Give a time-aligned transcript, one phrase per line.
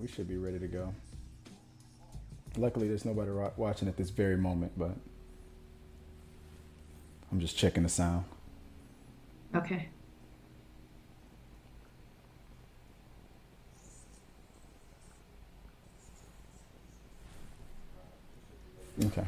[0.00, 0.94] we should be ready to go.
[2.56, 4.92] Luckily, there's nobody watching at this very moment, but
[7.30, 8.24] I'm just checking the sound.
[9.54, 9.88] Okay.
[19.04, 19.26] Okay.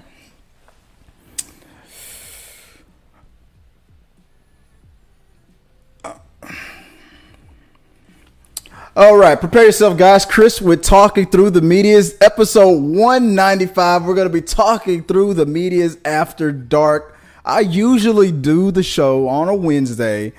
[8.98, 10.24] All right, prepare yourself, guys.
[10.24, 14.02] Chris, we're talking through the media's episode 195.
[14.02, 17.16] We're going to be talking through the media's after dark.
[17.44, 20.32] I usually do the show on a Wednesday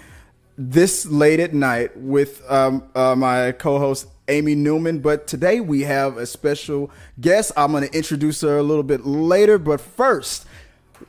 [0.57, 4.99] this late at night with um, uh, my co host, Amy Newman.
[4.99, 7.53] But today we have a special guest.
[7.55, 9.57] I'm going to introduce her a little bit later.
[9.57, 10.45] But first,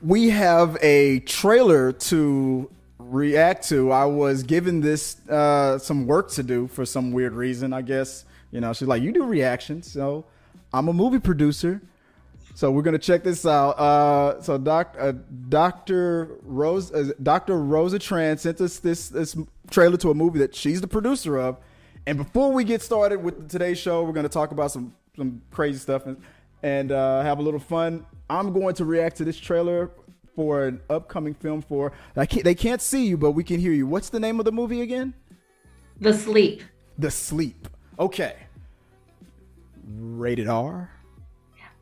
[0.00, 2.70] we have a trailer to
[3.08, 3.90] react to.
[3.92, 7.72] I was given this uh, some work to do for some weird reason.
[7.72, 10.24] I guess you know she's like, you do reactions, so
[10.72, 11.80] I'm a movie producer.
[12.54, 13.70] So we're gonna check this out.
[13.78, 15.12] Uh, so doc, uh,
[15.48, 16.38] Dr.
[16.42, 17.58] Rose, uh, Dr.
[17.58, 19.36] Rosa Tran sent us this this
[19.70, 21.58] trailer to a movie that she's the producer of.
[22.06, 25.78] And before we get started with today's show, we're gonna talk about some some crazy
[25.78, 26.16] stuff and
[26.62, 28.04] and uh, have a little fun.
[28.28, 29.90] I'm going to react to this trailer
[30.41, 33.72] for an upcoming film for I can't, they can't see you, but we can hear
[33.72, 33.86] you.
[33.86, 35.12] What's the name of the movie again?
[36.00, 36.62] The Sleep.
[36.97, 37.69] The Sleep.
[37.98, 38.36] Okay.
[39.86, 40.91] Rated R.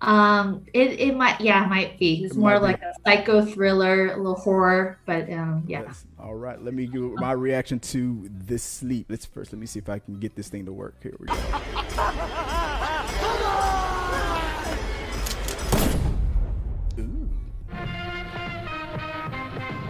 [0.00, 2.25] Um, it, it might yeah, it might be.
[2.25, 2.87] It's it more like be.
[2.87, 5.82] a psycho thriller, a little horror, but um, yeah.
[5.82, 6.05] Yes.
[6.19, 9.06] All right, let me give my reaction to this sleep.
[9.09, 10.97] Let's first let me see if I can get this thing to work.
[11.00, 12.75] Here we go.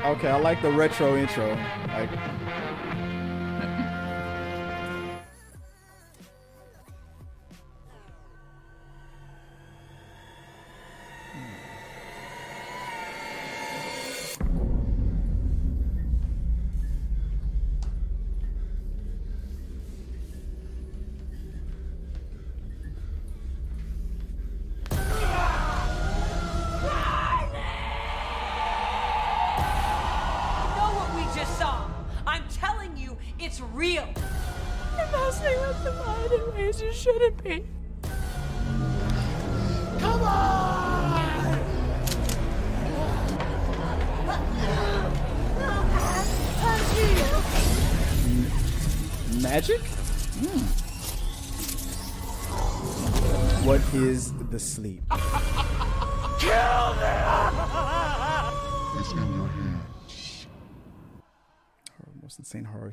[0.05, 1.49] Okay, I like the retro intro.
[1.89, 2.11] Like,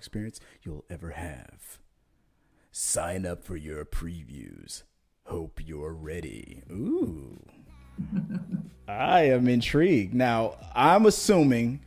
[0.06, 1.80] experience you'll ever have.
[2.72, 4.84] Sign up for your previews.
[5.24, 6.62] Hope you're ready.
[6.72, 7.40] Ooh.
[8.88, 10.14] I am intrigued.
[10.14, 11.80] Now, I'm assuming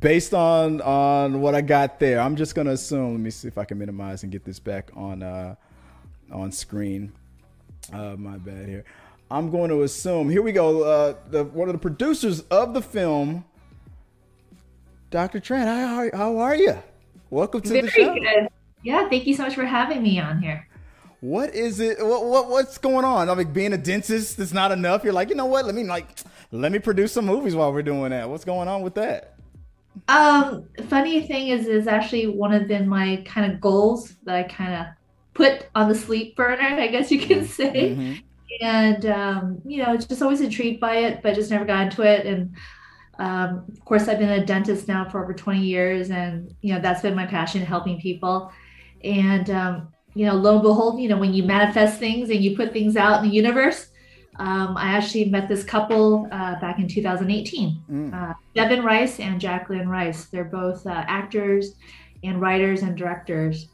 [0.00, 3.12] based on on what I got there, I'm just gonna assume.
[3.12, 5.56] Let me see if I can minimize and get this back on uh,
[6.32, 7.12] on screen.
[7.92, 8.84] Uh, my bad here.
[9.30, 10.30] I'm going to assume.
[10.30, 10.84] Here we go.
[10.84, 13.44] Uh, the one of the producers of the film,
[15.10, 15.40] Dr.
[15.40, 15.66] Tran.
[15.66, 16.82] How, how are you?
[17.30, 18.14] Welcome to Very the show.
[18.14, 18.48] Good.
[18.82, 20.66] Yeah, thank you so much for having me on here.
[21.20, 21.98] What is it?
[22.04, 23.28] What, what what's going on?
[23.28, 25.04] I mean, being a dentist is not enough.
[25.04, 25.66] You're like, you know what?
[25.66, 26.06] Let me like,
[26.52, 28.30] let me produce some movies while we're doing that.
[28.30, 29.34] What's going on with that?
[30.06, 34.44] Um, funny thing is, is actually one of the, my kind of goals that I
[34.44, 34.86] kind of
[35.34, 37.46] put on the sleep burner, I guess you can mm-hmm.
[37.46, 37.90] say.
[37.90, 38.12] Mm-hmm.
[38.60, 42.26] And um, you know, just always intrigued by it, but just never got into it.
[42.26, 42.54] And
[43.18, 46.80] um, of course, I've been a dentist now for over 20 years, and you know,
[46.80, 48.52] that's been my passion, helping people.
[49.02, 52.56] And, um, you know, lo and behold, you know, when you manifest things and you
[52.56, 53.90] put things out in the universe,
[54.36, 58.14] um, I actually met this couple uh, back in 2018, mm.
[58.14, 60.26] uh, Devin Rice and Jacqueline Rice.
[60.26, 61.74] They're both uh, actors
[62.22, 63.68] and writers and directors.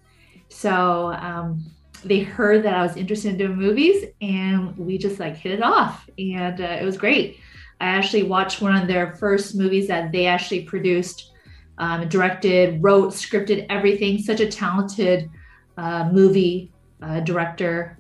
[0.49, 1.65] So um,
[2.03, 5.63] they heard that I was interested in doing movies, and we just like hit it
[5.63, 7.41] off, and uh, it was great.
[7.81, 11.33] I actually watched one of their first movies that they actually produced
[11.79, 14.19] um, directed, wrote, scripted everything.
[14.19, 15.29] Such a talented
[15.77, 16.73] uh, movie
[17.03, 17.99] uh, director,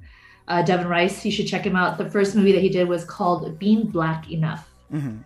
[0.49, 1.25] uh, Devin Rice.
[1.25, 1.99] You should check him out.
[1.99, 5.19] The first movie that he did was called Being Black Enough, mm-hmm.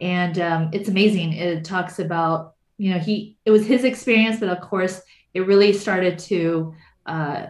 [0.00, 1.32] and um, it's amazing.
[1.32, 5.00] It talks about you know he it was his experience, but of course
[5.34, 6.74] it really started to
[7.06, 7.46] uh,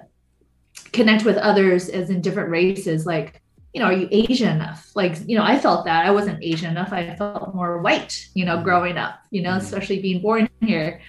[0.93, 3.43] connect with others as in different races, like
[3.75, 4.93] you know, are you Asian enough?
[4.94, 6.93] Like, you know, I felt that I wasn't Asian enough.
[6.93, 9.65] I felt more white, you know, growing up, you know, mm-hmm.
[9.65, 11.00] especially being born here.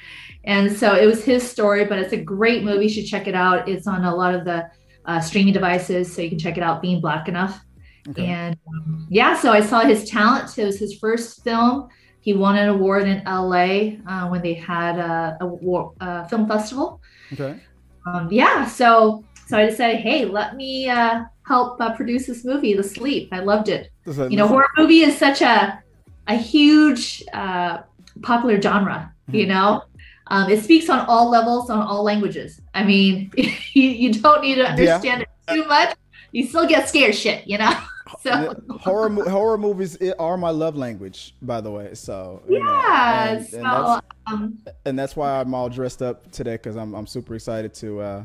[0.45, 2.85] And so it was his story, but it's a great movie.
[2.85, 3.69] You should check it out.
[3.69, 4.69] It's on a lot of the
[5.05, 6.81] uh, streaming devices, so you can check it out.
[6.81, 7.63] Being Black Enough,
[8.09, 8.25] Okay.
[8.25, 10.57] and um, yeah, so I saw his talent.
[10.57, 11.89] It was his first film.
[12.21, 15.93] He won an award in LA uh, when they had a, a, war,
[16.27, 17.01] film festival.
[17.33, 17.59] Okay.
[18.07, 22.73] Um, yeah, so so I decided, hey, let me uh, help uh, produce this movie,
[22.73, 23.29] The Sleep.
[23.31, 23.89] I loved it.
[24.05, 25.81] You know, horror movie is such a
[26.27, 27.79] a huge uh,
[28.23, 29.13] popular genre.
[29.31, 29.49] You Mhm.
[29.49, 29.83] know,
[30.27, 32.59] um, it speaks on all levels, on all languages.
[32.73, 35.95] I mean, you, you don't need to understand it too much.
[36.31, 37.47] You still get scared shit.
[37.47, 37.71] You know.
[38.21, 41.93] So horror horror movies are my love language, by the way.
[41.95, 46.01] So you know, yeah, and, so and that's, um, and that's why I'm all dressed
[46.03, 47.99] up today because I'm I'm super excited to.
[48.01, 48.23] Uh,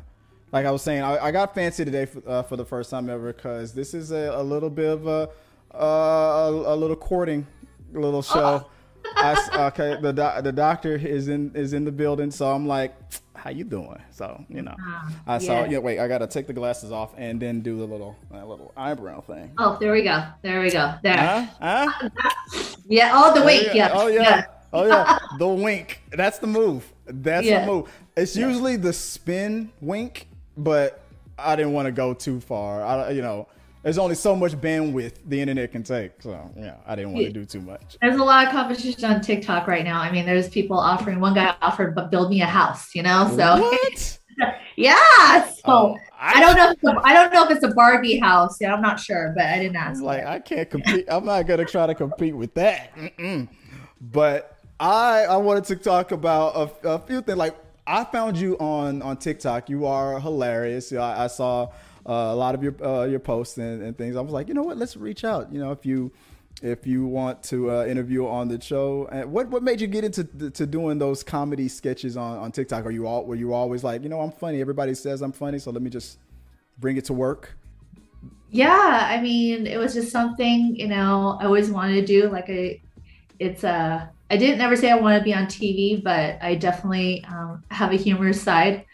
[0.52, 3.08] like I was saying, I, I got fancy today for, uh, for the first time
[3.08, 5.30] ever because this is a, a little bit of a,
[5.74, 7.46] uh, a a little courting
[7.92, 8.66] little show.
[9.16, 12.66] I s okay, the doc, the doctor is in is in the building, so I'm
[12.66, 12.94] like,
[13.34, 14.00] how you doing?
[14.10, 14.74] So you know,
[15.26, 15.62] I saw.
[15.64, 15.70] yeah.
[15.70, 19.20] Yeah, wait, I gotta take the glasses off and then do the little little eyebrow
[19.22, 19.52] thing.
[19.58, 20.22] oh, there we go.
[20.42, 20.94] There we go.
[21.02, 21.16] There.
[21.16, 21.46] Huh?
[21.60, 22.08] Huh?
[22.86, 23.10] Yeah.
[23.14, 23.66] Oh, the Oh, wink.
[23.68, 23.74] yeah.
[23.74, 23.90] Yeah.
[23.94, 24.22] Oh yeah.
[24.22, 24.44] yeah.
[24.72, 25.18] Oh yeah.
[25.38, 26.02] The wink.
[26.12, 26.92] That's the move.
[27.06, 27.60] That's Yeah.
[27.64, 27.90] the move.
[28.16, 30.28] It's usually the spin wink,
[30.60, 31.02] but
[31.38, 32.84] I didn't want to go too far.
[32.84, 33.48] I, you know,
[33.82, 36.20] there's only so much bandwidth the internet can take.
[36.20, 37.96] So yeah, I didn't want to do too much.
[38.00, 40.00] There's a lot of competition on TikTok right now.
[40.00, 41.18] I mean, there's people offering.
[41.20, 42.94] One guy offered, but build me a house.
[42.94, 43.30] You know.
[43.34, 44.18] So what?
[44.76, 45.48] yeah.
[45.48, 46.70] So Oh, I don't know.
[46.70, 48.58] If it's a, I don't know if it's a Barbie house.
[48.60, 50.02] Yeah, I'm not sure, but I didn't ask.
[50.02, 51.06] like, I can't compete.
[51.08, 52.94] I'm not gonna try to compete with that.
[52.96, 53.48] Mm-mm.
[54.00, 57.38] But I I wanted to talk about a, a few things.
[57.38, 57.56] Like
[57.90, 59.68] I found you on on TikTok.
[59.68, 60.92] You are hilarious.
[60.92, 61.64] I, I saw
[62.06, 64.14] uh, a lot of your uh, your posts and, and things.
[64.14, 64.76] I was like, you know what?
[64.76, 65.52] Let's reach out.
[65.52, 66.12] You know, if you
[66.62, 70.04] if you want to uh, interview on the show, and what what made you get
[70.04, 72.86] into to doing those comedy sketches on, on TikTok?
[72.86, 74.60] Are you all were you always like, you know, I'm funny.
[74.60, 76.18] Everybody says I'm funny, so let me just
[76.78, 77.56] bring it to work.
[78.50, 82.28] Yeah, I mean, it was just something you know I always wanted to do.
[82.28, 82.80] Like I,
[83.40, 87.24] it's uh, I didn't never say I want to be on TV, but I definitely
[87.28, 88.84] um, have a humorous side,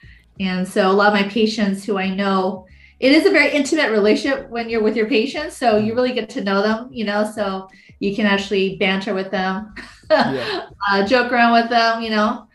[0.40, 2.66] and so a lot of my patients who I know,
[3.00, 6.28] it is a very intimate relationship when you're with your patients, so you really get
[6.30, 7.68] to know them, you know, so
[8.00, 9.74] you can actually banter with them,
[10.10, 10.66] Yeah.
[10.90, 12.46] uh, joke around with them, you know.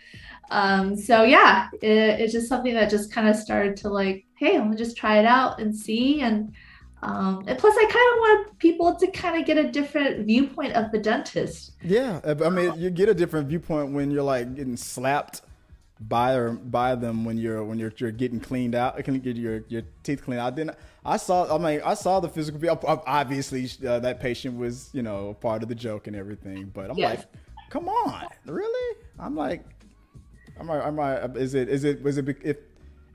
[0.50, 4.56] Um, so yeah, it, it's just something that just kind of started to like, hey,
[4.57, 6.22] I'm gonna just try it out and see.
[6.22, 6.54] And
[7.03, 10.74] um, and plus, I kind of want people to kind of get a different viewpoint
[10.74, 11.71] of the dentist.
[11.83, 15.42] Yeah, I mean, you get a different viewpoint when you're like getting slapped
[16.00, 19.63] by or by them when you're when you're you're getting cleaned out, can get your
[19.68, 20.56] your teeth cleaned out.
[20.56, 20.71] Then
[21.06, 22.80] I saw, I mean, I saw the physical.
[23.06, 26.71] Obviously, uh, that patient was you know part of the joke and everything.
[26.74, 27.19] But I'm Yes.
[27.19, 27.27] like,
[27.69, 28.98] come on, really?
[29.19, 29.63] I'm like,
[30.59, 32.57] am I, am I, is it, is it, was it, if,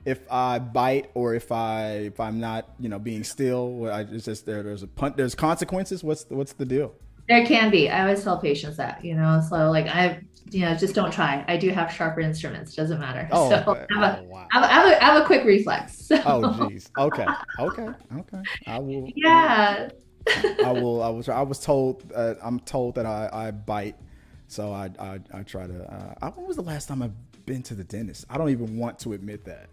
[0.07, 4.23] if I bite or if I, if I'm not, you know, being still, I, it's
[4.23, 6.01] just there, there's a punt, there's consequences.
[6.01, 6.95] What's, the, what's the deal?
[7.27, 7.89] There can be.
[7.89, 11.43] I always tell patients that, you know, so like I, you know, just don't try.
[11.49, 12.73] I do have sharper instruments.
[12.73, 13.27] Doesn't matter.
[13.33, 13.85] Oh, so okay.
[13.93, 14.47] I, have a, Oh, wow.
[14.53, 15.97] I, have a, have a, I have a quick reflex.
[16.07, 16.89] So, Oh, jeez.
[16.97, 17.25] Okay.
[17.59, 17.87] Okay.
[18.17, 18.43] Okay.
[18.65, 19.09] I will.
[19.15, 19.89] yeah.
[20.63, 21.03] I will.
[21.03, 21.21] I.
[21.21, 21.35] Try.
[21.35, 22.09] I was told.
[22.15, 23.97] Uh, I'm told that I, I bite,
[24.47, 25.83] so I I, I try to.
[25.83, 28.25] Uh, I, when was the last time I've been to the dentist?
[28.29, 29.67] I don't even want to admit that.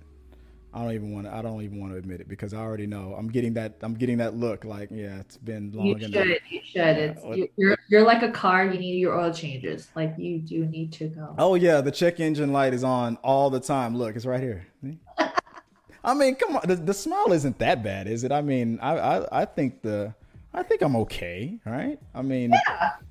[0.74, 1.34] I don't even want to.
[1.34, 3.14] I don't even want to admit it because I already know.
[3.16, 3.74] I'm getting that.
[3.82, 4.64] I'm getting that look.
[4.64, 6.10] Like, yeah, it's been long You enough.
[6.10, 6.40] should.
[6.50, 6.96] you should.
[6.98, 8.66] It's, you, you're you're like a car.
[8.66, 9.88] You need your oil changes.
[9.94, 11.36] Like you do need to go.
[11.38, 13.96] Oh yeah, the check engine light is on all the time.
[13.96, 14.66] Look, it's right here.
[16.04, 16.62] I mean, come on.
[16.66, 18.32] The, the smile isn't that bad, is it?
[18.32, 20.12] I mean, I, I I think the
[20.52, 21.98] I think I'm okay, right?
[22.14, 22.52] I mean,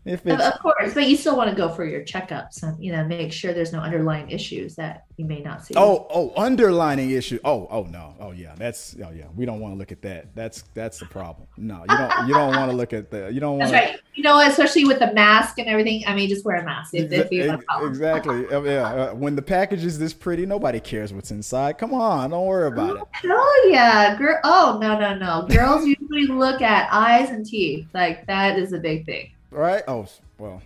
[0.06, 2.82] if Of, it's of course, but you still want to go for your checkups and
[2.84, 5.76] you know make sure there's no underlying issues that you may not see.
[5.78, 7.40] Oh, oh, underlining issue.
[7.44, 8.16] Oh, oh no.
[8.20, 9.26] Oh yeah, that's oh yeah.
[9.36, 10.34] We don't want to look at that.
[10.36, 11.48] That's that's the problem.
[11.58, 12.28] No, you don't.
[12.28, 13.32] You don't want to look at the.
[13.32, 13.72] You don't want.
[13.72, 14.00] that's right.
[14.16, 16.04] You know, especially with the mask and everything.
[16.08, 18.48] I mean, just wear a mask if, if you have a Exactly.
[18.48, 18.94] Uh, Yeah.
[18.94, 21.78] Uh, when the package is this pretty, nobody cares what's inside.
[21.78, 23.04] Come on, don't worry about it.
[23.26, 24.40] Oh yeah, girl.
[24.44, 25.48] Oh no, no, no.
[25.48, 27.88] Girls usually look at eyes and teeth.
[27.94, 29.32] Like that is a big thing.
[29.52, 29.84] Right?
[29.88, 30.08] Oh
[30.40, 30.62] well.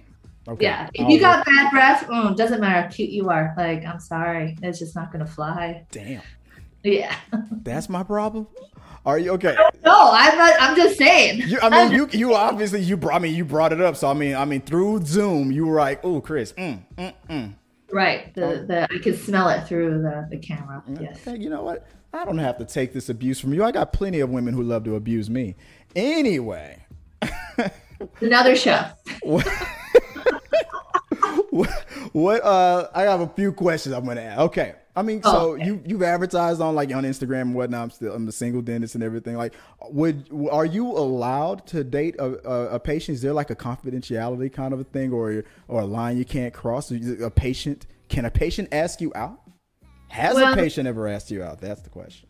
[0.47, 0.65] Okay.
[0.65, 0.89] Yeah.
[0.93, 3.53] If I'll you got bad breath, mm, doesn't matter how cute you are.
[3.57, 5.85] Like I'm sorry, it's just not gonna fly.
[5.91, 6.21] Damn.
[6.83, 7.15] Yeah.
[7.63, 8.47] That's my problem.
[9.05, 9.55] Are you okay?
[9.85, 10.53] No, I'm not.
[10.59, 11.41] I'm just saying.
[11.47, 13.15] You, I mean, you you obviously you brought.
[13.15, 13.95] I mean, you brought it up.
[13.95, 17.53] So I mean, I mean, through Zoom, you were like, "Oh, Chris, mm, mm, mm."
[17.91, 18.33] Right.
[18.33, 20.83] The the I can smell it through the the camera.
[20.99, 21.25] Yes.
[21.27, 21.87] Okay, you know what?
[22.13, 23.63] I don't have to take this abuse from you.
[23.63, 25.55] I got plenty of women who love to abuse me.
[25.95, 26.85] Anyway,
[28.21, 28.85] Another show.
[31.57, 31.69] What,
[32.13, 32.43] what?
[32.43, 34.39] Uh, I have a few questions I'm gonna ask.
[34.41, 34.75] Okay.
[34.95, 35.65] I mean, Oh, so okay.
[35.65, 37.81] you you've advertised on like on Instagram and whatnot.
[37.83, 39.35] I'm still I'm a single dentist and everything.
[39.37, 39.53] Like,
[39.91, 43.15] would are you allowed to date a, a, a patient?
[43.17, 46.51] Is there like a confidentiality kind of a thing, or or a line you can't
[46.53, 46.89] cross?
[46.91, 49.39] A patient can a patient ask you out?
[50.09, 51.61] Has Well- a patient ever asked you out?
[51.61, 52.27] That's the question.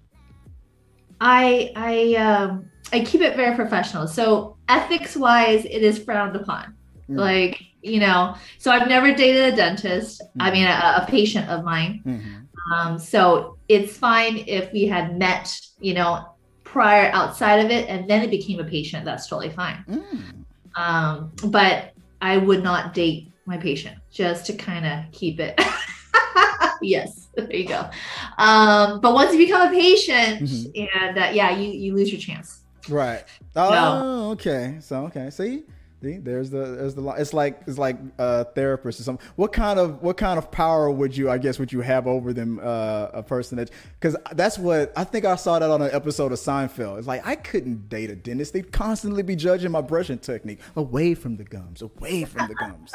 [1.19, 4.07] I I um I keep it very professional.
[4.07, 6.75] So ethics wise, it is frowned upon.
[7.09, 7.17] Mm.
[7.17, 10.21] Like you know, so I've never dated a dentist.
[10.39, 10.53] I Mm.
[10.53, 12.01] mean, a, a patient of mine.
[12.05, 12.73] Mm-hmm.
[12.73, 16.25] Um, so it's fine if we had met, you know,
[16.63, 19.05] prior outside of it, and then it became a patient.
[19.05, 19.85] That's totally fine.
[19.87, 20.43] Mm.
[20.75, 25.59] Um, but I would not date my patient just to kind of keep it.
[26.81, 27.89] yes, there you go.
[28.37, 30.89] Um, but once you become a patient, Mhm.
[30.93, 32.63] and uh, yeah, you you lose your chance.
[32.89, 33.23] Right.
[33.55, 34.77] Oh, okay.
[34.81, 35.29] So okay.
[35.29, 35.63] See,
[36.01, 39.25] there's the there's the it's like it's like a therapist or something.
[39.35, 42.33] What kind of what kind of power would you I guess would you have over
[42.33, 45.89] them uh, a person that because that's what I think I saw that on an
[45.91, 46.99] episode of Seinfeld.
[46.99, 48.53] It's like I couldn't date a dentist.
[48.53, 52.93] They'd constantly be judging my brushing technique away from the gums, away from the gums.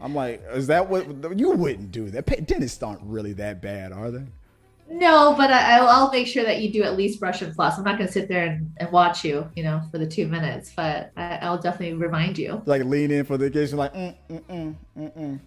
[0.00, 2.26] I'm like, is that what you wouldn't do that?
[2.46, 4.24] Dentists aren't really that bad, are they?
[4.92, 7.78] No, but I, I'll, I'll make sure that you do at least brush and floss.
[7.78, 10.28] I'm not going to sit there and, and watch you, you know, for the two
[10.28, 12.62] minutes, but I, I'll definitely remind you.
[12.66, 15.40] like lean in for the occasion, like mm mm mm mm mm.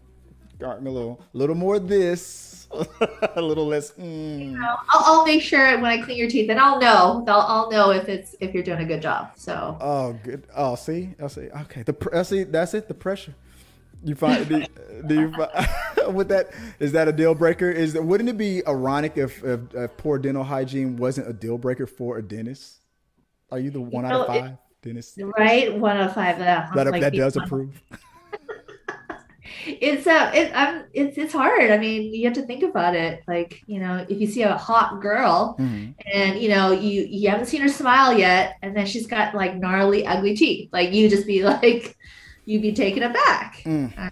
[0.60, 2.68] Me a little, little more this,
[3.36, 3.92] a little less.
[3.92, 4.58] Mm.
[4.64, 7.26] I'll, I'll make sure when I clean your teeth, and I'll know.
[7.28, 9.32] I'll, I'll know if it's if you're doing a good job.
[9.36, 10.48] So Oh, good.
[10.56, 11.50] Oh, see, I'll see.
[11.50, 12.44] Okay, the I see.
[12.44, 12.88] That's it.
[12.88, 13.36] The pressure.
[14.06, 14.64] You find do,
[15.08, 15.52] do you find,
[16.14, 16.52] with that?
[16.80, 17.70] Is that a deal breaker?
[17.70, 21.58] Is that wouldn't it be ironic if, if, if poor dental hygiene wasn't a deal
[21.58, 22.82] breaker for a dentist?
[23.52, 26.38] Are you the one out of know, it- five dentists right, one out of five.
[26.40, 27.82] That that like, that does know, approve?
[29.68, 31.72] It's uh, it, I'm it's it's hard.
[31.72, 33.24] I mean, you have to think about it.
[33.28, 35.96] Like you know, if you see a hot girl Mhm.
[36.14, 39.56] and you know you you haven't seen her smile yet, and then she's got like
[39.56, 41.96] gnarly, ugly teeth, like you just be like,
[42.46, 43.58] you'd be taken aback.
[43.66, 43.96] Mm.
[43.98, 44.12] Mean,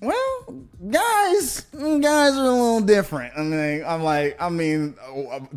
[0.00, 3.34] Well, guys, guys are a little different.
[3.36, 4.94] I mean, I'm like, I mean,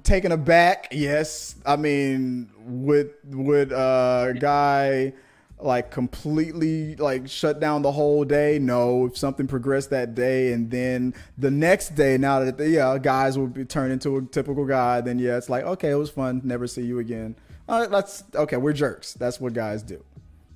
[0.04, 0.90] taken aback.
[0.92, 5.14] Yes, I mean, would would a guy
[5.60, 8.60] like completely like shut down the whole day?
[8.60, 9.06] No.
[9.08, 13.38] If something progressed that day, and then the next day, now that the, yeah, guys
[13.38, 16.42] will be turned into a typical guy, then yeah, it's like okay, it was fun.
[16.44, 17.36] Never see you again.
[17.68, 18.58] Uh, that's okay.
[18.58, 19.14] We're jerks.
[19.14, 20.04] That's what guys do.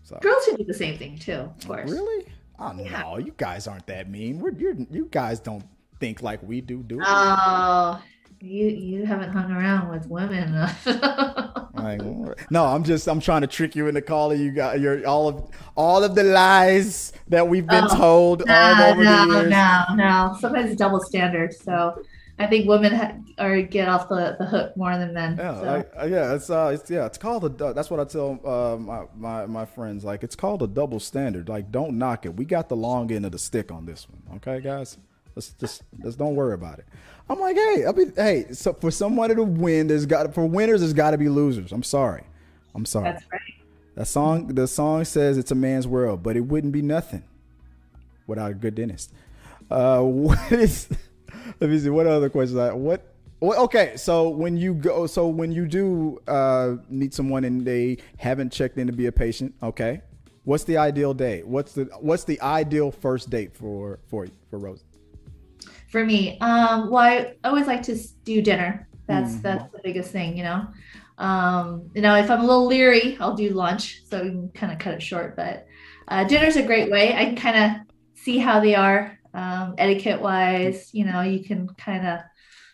[0.03, 1.89] So girls should do the same thing too, of course.
[1.89, 2.25] Really?
[2.59, 3.01] Oh Yeah.
[3.03, 4.39] no, you guys aren't that mean.
[4.39, 5.63] We're you're, you guys don't
[5.99, 6.99] think like we do, do?
[7.03, 8.01] Oh,
[8.39, 10.69] you you haven't hung around with women.
[11.77, 12.01] Like,
[12.49, 15.47] no, I'm just I'm trying to trick you into calling you got your all of
[15.75, 19.83] all of the lies that we've been Oh, told all no, over the no, no,
[19.95, 20.37] no.
[20.39, 21.53] Sometimes it's double standard.
[21.53, 22.01] So
[22.39, 25.37] I think women ha- are get off the, the hook more than men.
[25.37, 25.65] Yeah, so.
[25.65, 27.73] like, uh, yeah, it's uh, it's yeah, it's called a.
[27.73, 30.03] That's what I tell uh, my, my my friends.
[30.03, 31.49] Like, it's called a double standard.
[31.49, 32.35] Like, don't knock it.
[32.35, 34.37] We got the long end of the stick on this one.
[34.37, 34.97] Okay, guys,
[35.35, 36.85] let's just let's don't worry about it.
[37.29, 40.81] I'm like, hey, I mean, hey, so for somebody to win, there's got for winners,
[40.81, 41.71] there's got to be losers.
[41.71, 42.23] I'm sorry,
[42.75, 43.11] I'm sorry.
[43.11, 43.41] That's right.
[43.95, 47.23] That song, the song says it's a man's world, but it wouldn't be nothing
[48.27, 49.11] without a good dentist.
[49.71, 50.87] Uh, what is?
[51.59, 51.89] Let me see.
[51.89, 52.59] What other questions?
[52.59, 53.13] I what?
[53.39, 57.97] Well, okay, so when you go, so when you do uh, meet someone and they
[58.17, 60.01] haven't checked in to be a patient, okay,
[60.43, 61.45] what's the ideal date?
[61.45, 64.83] What's the what's the ideal first date for for for Rose?
[65.91, 68.87] For me, um, well, I always like to do dinner.
[69.07, 69.41] That's Mhm.
[69.43, 70.67] that's the biggest thing, you know.
[71.17, 74.71] Um, you know, if I'm a little leery, I'll do lunch, so we can kind
[74.71, 75.35] of cut it short.
[75.35, 75.65] But
[76.07, 77.13] uh, dinner's a great way.
[77.15, 80.89] I can kind of see how they are, um, etiquette wise.
[80.93, 82.19] You know, you can kind of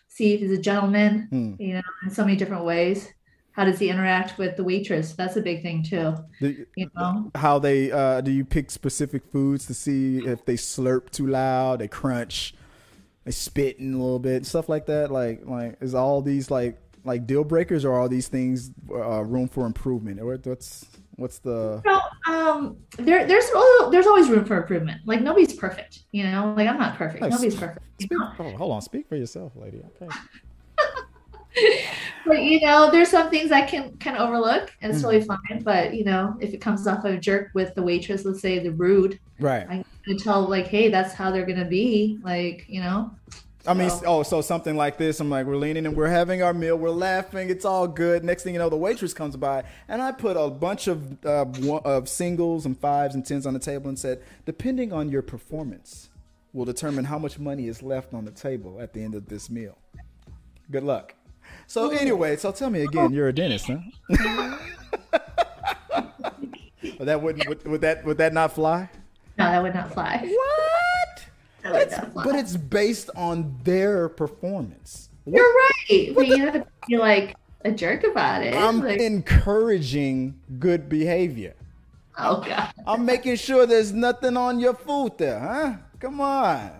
[0.08, 1.28] see if he's a gentleman.
[1.30, 1.54] Hmm.
[1.62, 3.08] You know, in so many different ways.
[3.52, 5.12] How does he interact with the waitress?
[5.12, 6.16] That's a big thing too.
[6.40, 10.54] Do- You know, How they uh, do you pick specific foods to see if they
[10.54, 12.54] slurp too loud, they crunch,
[13.24, 15.12] they spit in a little bit, stuff like that.
[15.12, 19.22] Like like is all these like like deal breakers or are all these things uh,
[19.22, 20.18] room for improvement?
[20.20, 20.84] Or what's
[21.16, 23.46] what's the No, um, there, there's
[23.90, 25.00] there's always room for improvement.
[25.06, 26.54] Like nobody's perfect, you know.
[26.56, 27.22] Like I'm not perfect.
[27.22, 27.84] Nobody's perfect.
[27.98, 29.82] you speak, oh, hold on, speak for yourself, lady.
[30.00, 30.08] Okay.
[32.26, 35.04] But you know, there's some things I can kind of overlook, and it's Mm.
[35.04, 35.62] totally fine.
[35.62, 38.58] But you know, if it comes off of a jerk with the waitress, let's say
[38.58, 39.66] the rude, Right.
[39.68, 42.18] I can tell like, hey, that's how they're gonna be.
[42.24, 43.10] Like, you know,
[43.66, 45.20] I mean, So- oh, so something like this.
[45.20, 48.22] I'm like, we're leaning and we're having our meal, we're laughing, it's all good.
[48.24, 51.44] Next thing you know, the waitress comes by, and I put a bunch of uh,
[51.46, 55.22] one, of singles and fives and tens on the table and said, depending on your
[55.22, 56.10] performance,
[56.52, 59.48] will determine how much money is left on the table at the end of this
[59.50, 59.78] meal.
[60.70, 61.14] Good luck.
[61.66, 64.58] So anyway, so tell me again, you're a dentist, huh?
[66.98, 68.88] Well, that wouldn't would, would that would that not fly?
[69.38, 70.18] No, that would not fly.
[70.22, 70.83] What?
[71.64, 75.08] It's- but it's based on their performance.
[75.24, 78.54] What- You're right, but you have to be like a jerk about it.
[78.54, 81.54] I'm Like, encouraging good behavior.
[82.18, 82.72] oh god.
[82.86, 85.72] I'm making sure there's nothing on your food there, huh?
[85.98, 86.70] Come on.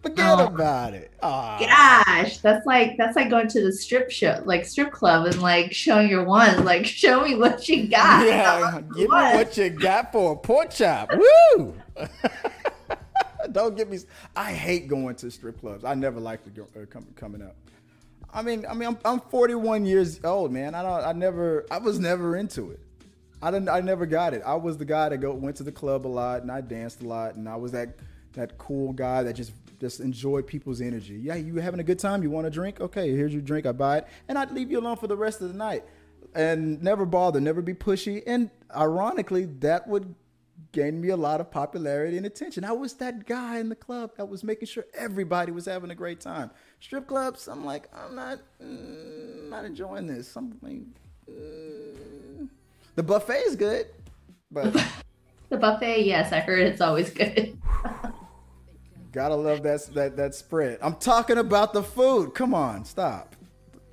[0.00, 0.46] Forget Oh.
[0.46, 1.10] about it.
[1.20, 1.58] Ah.
[2.06, 5.72] Gosh, that's like that's like going to the strip show, like strip club, and like
[5.74, 6.60] showing your ones.
[6.60, 8.24] Like, show me what you got.
[8.24, 11.10] Yeah, give me what you got for a pork chop.
[11.12, 11.74] Woo!
[13.52, 13.98] Don't get me.
[14.36, 15.84] I hate going to strip clubs.
[15.84, 17.56] I never liked it go- uh, com- coming up.
[18.32, 20.74] I mean, I mean, I'm, I'm 41 years old, man.
[20.74, 21.04] I don't.
[21.04, 21.66] I never.
[21.70, 22.80] I was never into it.
[23.40, 23.68] I didn't.
[23.68, 24.42] I never got it.
[24.44, 27.02] I was the guy that go went to the club a lot and I danced
[27.02, 27.96] a lot and I was that
[28.34, 31.14] that cool guy that just just enjoyed people's energy.
[31.14, 32.22] Yeah, you having a good time?
[32.22, 32.80] You want a drink?
[32.80, 33.64] Okay, here's your drink.
[33.64, 35.84] I buy it and I'd leave you alone for the rest of the night
[36.34, 38.22] and never bother, never be pushy.
[38.26, 40.14] And ironically, that would
[40.72, 42.64] gain me a lot of popularity and attention.
[42.64, 45.94] I was that guy in the club that was making sure everybody was having a
[45.94, 46.50] great time.
[46.80, 50.36] Strip clubs, I'm like, I'm not, mm, not enjoying this.
[50.36, 50.82] I'm like,
[51.30, 52.48] mm.
[52.94, 53.86] the buffet is good,
[54.50, 54.74] but
[55.48, 57.56] The buffet, yes, I heard it's always good.
[59.12, 60.78] gotta love that that that spread.
[60.82, 62.34] I'm talking about the food.
[62.34, 63.34] Come on, stop.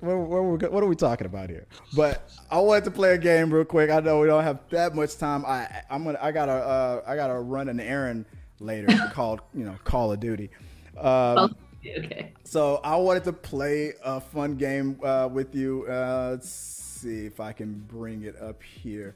[0.00, 1.66] What, what, are we talking about here?
[1.94, 3.90] But I wanted to play a game real quick.
[3.90, 5.44] I know we don't have that much time.
[5.46, 8.26] I I'm gonna I gotta uh, I gotta run an errand
[8.60, 10.50] later called you know Call of Duty.
[10.98, 11.56] Um,
[11.86, 12.32] okay.
[12.44, 15.86] So I wanted to play a fun game uh, with you.
[15.88, 19.14] Uh, let's see if I can bring it up here.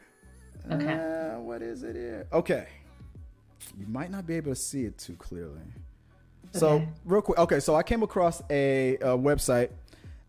[0.71, 0.93] Okay.
[1.35, 2.27] Uh, what is it here?
[2.33, 2.69] Okay.
[3.79, 5.61] You might not be able to see it too clearly.
[6.53, 6.89] So Okay.
[7.05, 7.39] real quick.
[7.39, 9.71] Okay, so I came across a, a website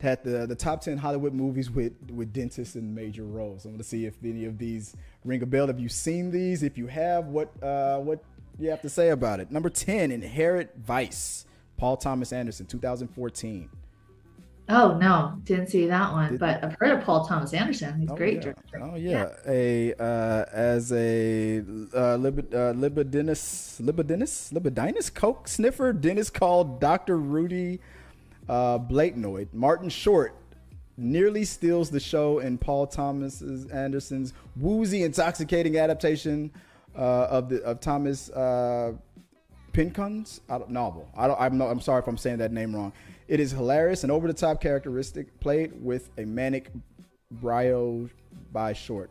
[0.01, 3.65] had the the top ten Hollywood movies with with dentists in major roles.
[3.65, 5.67] I want to see if any of these ring a bell.
[5.67, 6.63] Have you seen these?
[6.63, 8.23] If you have, what uh, what
[8.59, 9.51] you have to say about it?
[9.51, 11.45] Number ten, Inherent Vice.
[11.77, 13.67] Paul Thomas Anderson, 2014.
[14.69, 17.99] Oh no, didn't see that one, but I've heard of Paul Thomas Anderson.
[17.99, 18.39] He's Oh, great yeah.
[18.41, 18.79] director.
[18.83, 26.33] Oh yeah, a uh, as a uh, libid, uh, libidinous libidinous libidinous coke sniffer dentist
[26.35, 27.17] called Dr.
[27.17, 27.79] Rudy
[28.51, 29.47] uh, Blatnoyd.
[29.53, 30.35] Martin Short
[30.97, 36.51] nearly steals the show in Paul Thomas Anderson's woozy, intoxicating adaptation
[36.95, 38.91] uh, of the of Thomas uh,
[39.71, 41.09] Pincon's novel.
[41.15, 42.91] I don't, I'm, no, I'm sorry if I'm saying that name wrong.
[43.29, 46.69] It is hilarious and over the top characteristic, played with a manic
[47.31, 48.09] brio
[48.51, 49.09] by Short.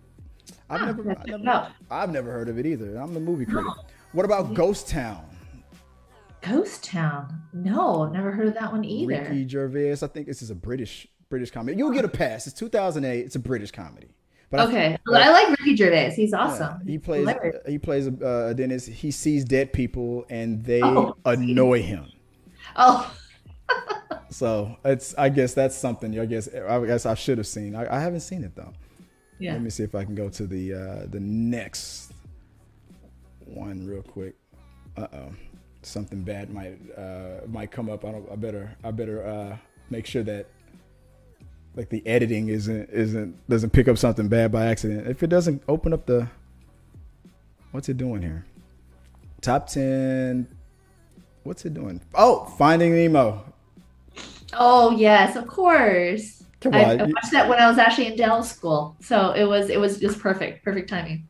[0.68, 1.72] I've Ah, never, I've never.
[1.90, 2.96] I've never heard of it either.
[2.96, 3.72] I'm the movie critic.
[4.12, 5.24] What about Ghost Town?
[6.42, 7.42] Ghost Town.
[7.52, 9.22] No, never heard of that one either.
[9.22, 9.92] Ricky Gervais.
[10.02, 11.76] I think this is a British British comedy.
[11.78, 12.46] You'll get a pass.
[12.46, 13.24] It's 2008.
[13.26, 14.08] It's a British comedy.
[14.50, 16.14] But I- Okay, but- I like Ricky Gervais.
[16.16, 16.84] He's Yeah, awesome.
[16.86, 17.20] he plays.
[17.28, 17.56] Hilarious.
[17.68, 18.88] He plays a, a dentist.
[18.88, 21.14] He sees dead people, and they Oh.
[21.24, 22.06] annoy him.
[22.76, 23.14] Oh,
[24.30, 25.14] So it's.
[25.18, 26.18] I guess that's something.
[26.18, 26.48] I guess.
[26.54, 27.74] I guess I should have seen.
[27.76, 28.72] I, I haven't seen it though.
[29.38, 29.52] yeah.
[29.52, 32.12] Let me see if I can go to the uh, the next
[33.44, 34.34] one real quick.
[34.96, 35.32] Uh oh,
[35.82, 38.04] something bad might uh, might come up.
[38.04, 38.30] I don't.
[38.30, 38.76] I better.
[38.84, 39.56] I better uh,
[39.90, 40.46] make sure that
[41.76, 45.06] like the editing isn't isn't doesn't pick up something bad by accident.
[45.06, 46.28] If it doesn't open up the
[47.72, 48.44] what's it doing here?
[49.40, 50.48] Top ten.
[51.42, 52.00] What's it doing?
[52.14, 53.44] Oh, Finding Nemo.
[54.52, 56.44] Oh yes, of course.
[56.62, 56.68] I.
[56.68, 59.98] I watched that when I was actually in dental school, so it was it was
[59.98, 61.26] just perfect, perfect timing.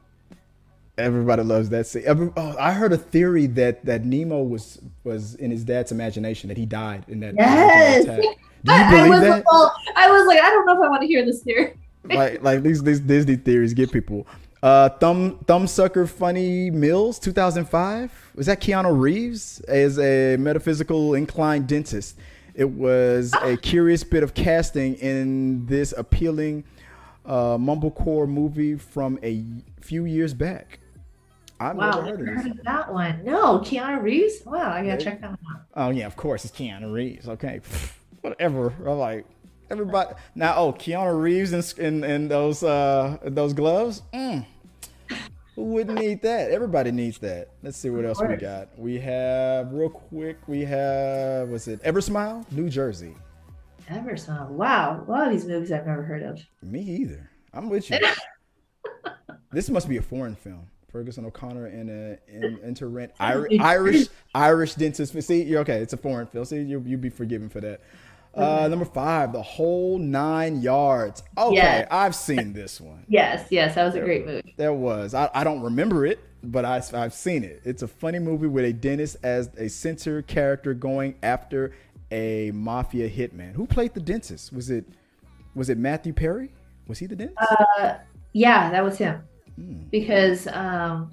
[1.01, 2.03] Everybody loves that scene.
[2.07, 6.49] Every, oh, I heard a theory that that Nemo was was in his dad's imagination
[6.49, 8.05] that he died in that Yes.
[8.05, 8.19] attack.
[8.65, 9.45] Do you I, I believe was that?
[9.51, 11.75] well, I was like, I don't know if I want to hear this theory.
[12.05, 14.27] like like these these Disney theories get people.
[14.63, 18.33] Uh, thumb thumbsucker funny Mills, 2005.
[18.35, 22.19] Was that Keanu Reeves as a metaphysical inclined dentist?
[22.55, 26.65] It was a curious bit of casting in this appealing
[27.25, 29.43] uh, mumblecore movie from a
[29.81, 30.80] few years back.
[31.61, 33.23] I've Wow, never heard of heard of that one.
[33.23, 34.43] No, Keanu Reeves.
[34.47, 35.63] Wow, I gotta check that one out.
[35.75, 37.29] Oh yeah, of course it's Keanu Reeves.
[37.29, 37.61] Okay,
[38.23, 38.73] whatever.
[38.87, 39.27] I'm like
[39.71, 40.57] everybody now.
[40.57, 44.01] Oh, Keanu Reeves in in, in those uh those gloves.
[44.15, 44.47] Mm.
[45.55, 46.51] Who wouldn't need that?
[46.51, 47.51] Everybody needs that.
[47.63, 48.71] Let's see what else we got.
[48.79, 50.39] We have real quick.
[50.49, 51.83] We have what's it?
[51.83, 53.15] Eversmile, New Jersey.
[53.87, 54.49] Eversmile.
[54.49, 56.41] Wow, a lot of these movies I've never heard of.
[56.63, 57.29] Me either.
[57.53, 57.99] I'm with you.
[59.53, 60.70] this must be a foreign film.
[60.91, 65.21] Ferguson O'Connor in a in interrent Irish Irish Irish dentist.
[65.23, 65.79] See, you're okay.
[65.79, 66.45] It's a foreign film.
[66.45, 67.81] See, you you be forgiven for that.
[68.33, 71.23] Uh, number five, the whole nine yards.
[71.37, 71.89] Okay, Yes.
[71.91, 73.05] I've seen this one.
[73.09, 74.55] Yes, yes, that was a great movie.
[74.57, 75.15] There was.
[75.15, 77.61] I, I don't remember it, but I, I've seen it.
[77.65, 81.73] It's a funny movie with a dentist as a center character going after
[82.13, 83.53] a mafia hitman.
[83.55, 84.53] Who played the dentist?
[84.53, 84.85] Was it
[85.57, 86.53] was it Matthew Perry?
[86.87, 87.39] Was he the dentist?
[87.81, 87.95] Uh,
[88.33, 89.25] Yeah, that was him.
[89.61, 89.83] Hmm.
[89.91, 91.13] Because um,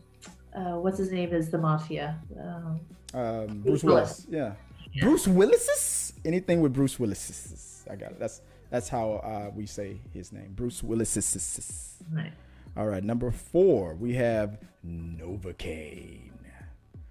[0.55, 2.17] uh, what's his name is the mafia.
[2.39, 2.79] Um,
[3.13, 4.27] Um, Bruce Bruce Willis.
[4.29, 4.53] Yeah.
[5.01, 6.13] Bruce Willis.
[6.25, 7.86] Anything with Bruce Willis.
[7.89, 8.19] I got it.
[8.19, 10.51] That's that's how uh, we say his name.
[10.55, 11.97] Bruce Willis.
[12.12, 12.33] right.
[12.75, 13.03] All right.
[13.03, 16.31] Number four, we have Novocaine.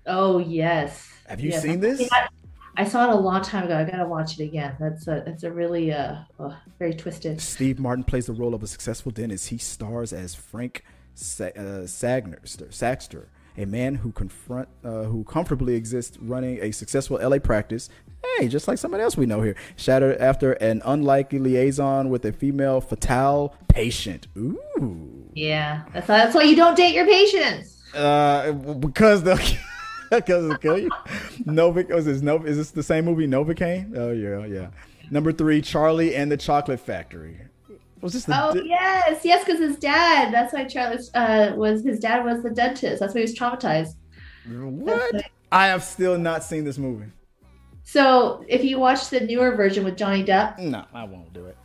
[0.06, 1.08] Oh yes.
[1.26, 1.62] Have you Yes.
[1.62, 2.00] seen this?
[2.00, 2.28] Yeah,
[2.76, 3.76] I saw it a long time ago.
[3.76, 4.76] I gotta watch it again.
[4.78, 7.40] That's a that's a really uh, uh very twisted.
[7.40, 9.48] Steve Martin plays the role of a successful dentist.
[9.48, 10.84] He stars as Frank
[11.16, 13.26] Sa- uh, Sagnerster, Saxter,
[13.56, 17.88] a man who confront uh, who comfortably exists running a successful LA practice.
[18.38, 22.32] Hey, just like somebody else we know here, shattered after an unlikely liaison with a
[22.32, 24.26] female fatale patient.
[24.36, 27.82] Ooh, Yeah, that's that's why you don't date your patients.
[27.94, 29.38] uh, because they'll
[30.10, 30.90] because they'll kill you.
[31.44, 32.46] Novik was this Nov?
[32.46, 33.96] Is this the same movie Novocaine?
[33.96, 34.68] Oh yeah, yeah.
[35.10, 37.38] Number three, Charlie and the Chocolate Factory.
[38.02, 38.38] Was this the?
[38.48, 40.32] Oh di- yes, yes, because his dad.
[40.32, 43.00] That's why Charlie uh, was his dad was the dentist.
[43.00, 43.94] That's why he was traumatized.
[44.48, 45.22] What?
[45.50, 47.06] I have still not seen this movie.
[47.84, 51.56] So if you watch the newer version with Johnny Depp, No, I won't do it.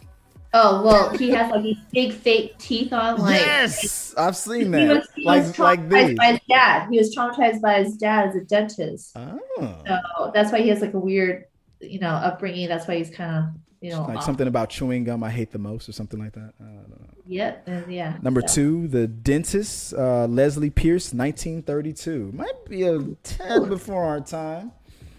[0.54, 3.18] oh well, he has like these big fake teeth on.
[3.20, 4.96] Like yes, I've seen he that.
[4.98, 6.18] was, he like was like traumatized these.
[6.18, 6.90] by his dad.
[6.92, 9.16] He was traumatized by his dad as a dentist.
[9.18, 9.40] Oh,
[9.88, 11.46] So that's why he has like a weird,
[11.82, 12.68] you know, upbringing.
[12.70, 13.44] That's why he's kind of,
[13.82, 16.54] you know, like something about chewing gum I hate the most, or something like that.
[16.60, 17.08] I don't know.
[17.28, 18.18] Yep, and yeah.
[18.22, 18.56] Number so.
[18.56, 22.32] two, the dentist, uh, Leslie Pearce, 1932.
[22.34, 24.72] Might be a tad before our time.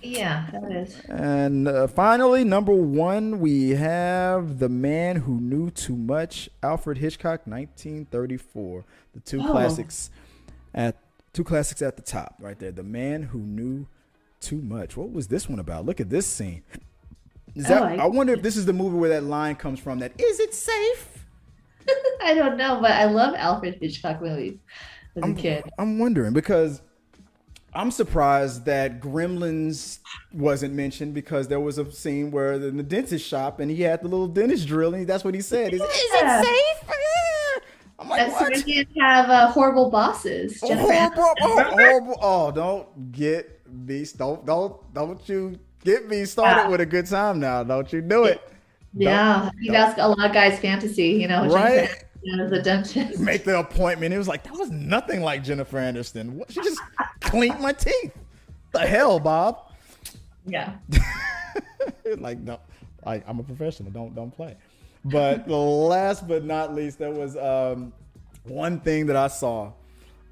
[0.04, 1.00] Yeah, that is.
[1.08, 7.46] And uh, finally, number one, we have The Man Who Knew Too Much, Alfred Hitchcock,
[7.46, 8.84] 1934.
[9.14, 9.50] The two Oh.
[9.50, 10.10] classics
[10.74, 10.96] at
[11.32, 12.72] two classics at the top, right there.
[12.72, 13.86] The Man Who Knew
[14.40, 14.96] Too Much.
[14.96, 15.86] What was this one about?
[15.86, 16.62] Look at this scene.
[17.54, 19.78] Is that, Oh, I, I- wonder if this is the movie where that line comes
[19.80, 19.98] from.
[19.98, 21.26] That is it safe?
[22.22, 24.58] I don't know, but I love Alfred Hitchcock movies
[25.16, 25.64] as a I'm, kid.
[25.78, 26.80] I'm wondering because
[27.74, 29.98] I'm surprised that Gremlins
[30.32, 34.02] wasn't mentioned because there was a scene where in the dentist shop and he had
[34.02, 35.74] the little dentist drill and that's what he said.
[35.74, 36.88] Is, is it safe?
[36.88, 37.60] Ah.
[37.98, 38.56] I'm like, That's why what?
[38.62, 40.58] he didn't have uh, horrible bosses.
[40.62, 42.18] Oh, horrible, oh, horrible.
[42.20, 44.04] Oh, don't get me.
[44.16, 46.68] Don't, don't, don't you get me started Yeah.
[46.68, 47.62] with a good time now.
[47.62, 48.40] Don't you do it.
[48.94, 52.04] Yeah, I think that's a lot of guys' fantasy, you know, Right?
[52.24, 53.20] Jennifer as a dentist.
[53.20, 54.14] Make the appointment.
[54.14, 56.36] It was like, that was nothing like Jennifer Anderson.
[56.36, 56.52] What?
[56.52, 56.80] She just
[57.20, 58.12] cleaned my teeth.
[58.72, 59.72] The hell, Bob?
[60.46, 60.74] Yeah.
[62.18, 62.58] like no,
[63.04, 63.90] I, I'm a professional.
[63.90, 64.56] Don't don't play.
[65.04, 67.92] But last but not least, there was um,
[68.44, 69.72] one thing that I saw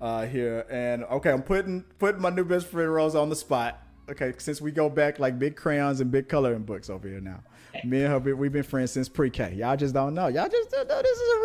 [0.00, 3.80] uh, here, and okay, I'm putting putting my new best friend Rose on the spot.
[4.10, 7.40] Okay, since we go back like big crayons and big coloring books over here now.
[7.84, 9.54] Me and her, we- we've been friends since pre-K.
[9.54, 10.26] Y'all just don't know.
[10.26, 11.38] Y'all just don't know this is a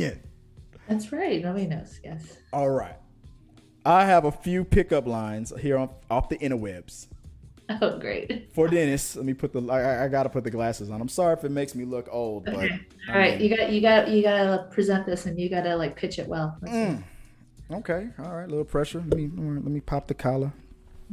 [0.00, 0.20] reunion.
[0.88, 1.40] That's right.
[1.42, 2.00] Nobody knows.
[2.02, 2.38] Yes.
[2.52, 2.96] All right.
[3.86, 7.06] I have a few pickup lines here on, off the interwebs.
[7.82, 8.48] Oh, great.
[8.54, 9.60] For Dennis, let me put the.
[9.70, 11.02] I, I gotta put the glasses on.
[11.02, 12.80] I'm sorry if it makes me look old, but Okay.
[13.10, 15.76] I All right, mean- you got you got you gotta present this and you gotta
[15.76, 16.56] like pitch it well.
[16.62, 17.02] Mm.
[17.70, 19.00] Okay, all right, a little pressure.
[19.06, 20.50] Let me let me pop the collar.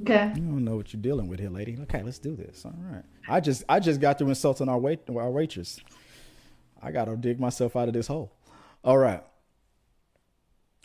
[0.02, 0.34] Okay.
[0.36, 1.78] You don't know what you're dealing with here, lady.
[1.84, 2.66] Okay, let's do this.
[2.66, 3.04] All right.
[3.30, 5.80] I just I just got through insulting our wait our waitress.
[6.82, 8.34] I gotta dig myself out of this hole.
[8.84, 9.24] All right.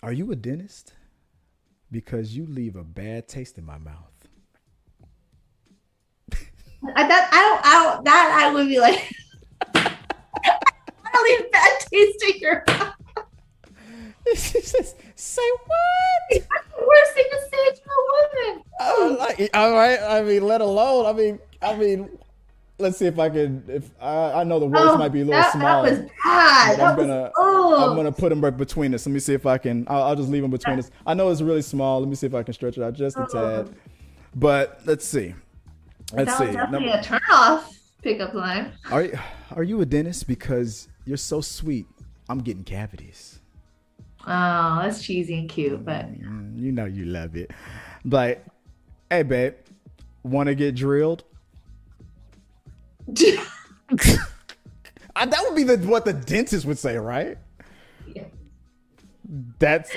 [0.03, 0.95] Are you a dentist?
[1.91, 4.07] Because you leave a bad taste in my mouth.
[6.97, 9.13] I, that I don't I don't that I would be like
[9.75, 12.95] I leave bad taste in your mouth.
[14.35, 16.43] Say what?
[16.79, 18.65] Worst thing to say to a woman.
[18.81, 20.01] I like, all right.
[20.01, 21.07] I mean, let alone.
[21.07, 22.09] I mean, I mean.
[22.79, 23.63] Let's see if I can.
[23.69, 25.83] If I, I know the words Oh, might be a little that, small.
[25.83, 26.71] That was bad.
[26.73, 27.91] I'm That gonna- oh.
[27.91, 29.05] I'm gonna put them right between us.
[29.05, 29.85] Let me see if I can.
[29.87, 30.91] I'll, I'll just leave them between us.
[31.07, 32.01] I know it's really small.
[32.01, 33.65] Let me see if I can stretch it out just a Oh.
[33.65, 33.75] tad.
[34.35, 35.35] But let's see.
[36.15, 36.47] Let's that see.
[36.47, 38.73] was definitely Number- a turn off pickup line.
[38.91, 39.19] are you,
[39.55, 41.85] are you a dentist because you're so sweet?
[42.31, 43.40] I'm getting cavities.
[44.27, 47.51] Oh, that's cheesy and cute, but Mm, you know you love it.
[48.05, 48.45] But
[49.11, 49.55] hey, babe,
[50.23, 51.25] want to get drilled?
[55.17, 57.37] Uh, that would be the what the dentist would say, right?
[58.15, 58.25] Yeah.
[59.59, 59.91] That's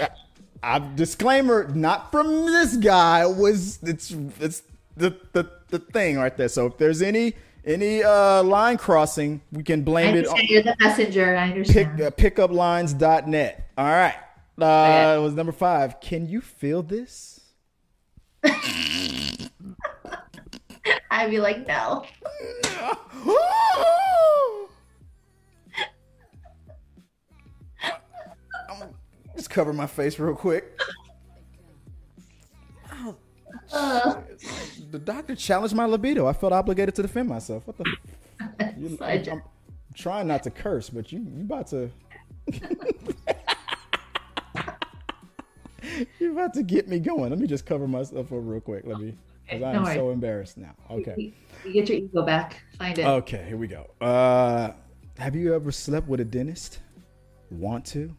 [0.64, 3.26] I disclaimer, not from this guy.
[3.26, 4.64] Was it's it's
[4.98, 6.50] the the the thing right there.
[6.50, 10.64] So if there's any any uh line crossing, we can I blame it on you're
[10.64, 11.36] the messenger.
[11.36, 11.58] I pick
[11.88, 12.02] understand.
[12.02, 13.63] uh, pickuplines.net.
[13.78, 14.16] All right.
[14.62, 15.16] Uh Okay.
[15.16, 16.00] it was number 5.
[16.00, 17.40] Can you feel this?
[21.10, 22.06] I'd be like, no.
[29.36, 30.80] Just cover my face real quick.
[33.72, 34.22] Uh,
[34.92, 36.28] The doctor challenged my libido.
[36.28, 37.66] I felt obligated to defend myself.
[37.66, 37.86] What the?
[38.78, 39.42] You, I just- I'm
[39.96, 41.90] trying not to curse, but you you about to.
[46.20, 47.30] you about to get me going.
[47.30, 48.84] Let me just cover myself up real quick.
[48.86, 49.16] Let me.
[49.46, 49.96] Because I am worries.
[49.96, 50.74] so embarrassed now.
[50.90, 51.16] Okay.
[51.18, 51.34] you,
[51.66, 52.64] you get your ego back.
[52.78, 53.06] Find it.
[53.06, 53.90] Okay, here we go.
[54.00, 54.72] Uh,
[55.18, 56.80] have you ever slept with a dentist?
[57.52, 58.16] Want to?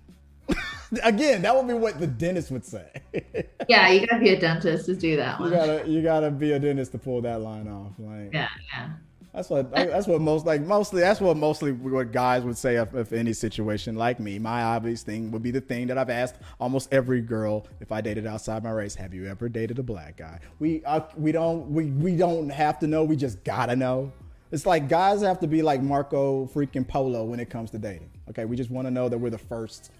[1.02, 2.88] Again, that would be what the dentist would say.
[3.66, 5.52] Yeah, you gotta be a dentist to do that you one.
[5.54, 7.92] gotta, you gotta be a dentist to pull that line off.
[7.98, 8.90] Like, Yeah, yeah.
[9.34, 12.94] That's what, that's what most, like, mostly, that's what mostly what guys would say if,
[12.94, 14.38] if any situation like me.
[14.38, 18.00] My obvious thing would be the thing that I've asked almost every girl if I
[18.00, 18.94] dated outside my race.
[18.94, 20.38] Have you ever dated a black guy?
[20.60, 23.02] We, uh, we don't, we, we don't have to know.
[23.02, 24.12] We just gotta know.
[24.52, 28.10] It's like guys have to be like Marco freaking Polo when it comes to dating.
[28.30, 29.90] Okay, we just want to know that we're the first,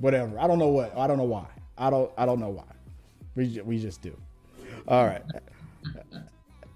[0.00, 0.38] whatever.
[0.38, 0.96] I don't know what.
[0.96, 1.46] I don't know why.
[1.76, 2.10] I don't.
[2.16, 2.64] I don't know why.
[3.34, 4.16] We we just do.
[4.86, 5.22] All right.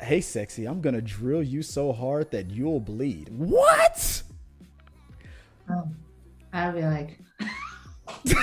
[0.03, 3.29] Hey, sexy, I'm gonna drill you so hard that you'll bleed.
[3.29, 4.23] What?
[5.69, 5.95] Um,
[6.53, 7.21] I'd be like,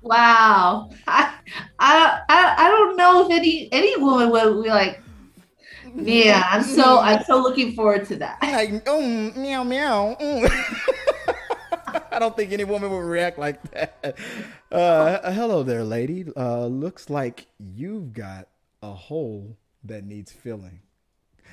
[0.00, 0.88] wow.
[1.06, 1.34] I,
[1.78, 5.02] I, I, I don't know if any any woman would be like,
[5.94, 6.44] yeah.
[6.50, 8.38] I'm so I'm so looking forward to that.
[8.40, 10.16] Like, mm, meow, meow.
[10.18, 10.50] mm.
[12.16, 14.16] I don't think any woman would react like that.
[14.72, 16.26] Uh, hello there, lady.
[16.36, 18.48] Uh, looks like you've got
[18.82, 20.80] a hole that needs filling.